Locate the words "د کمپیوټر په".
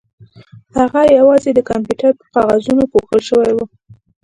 1.53-2.25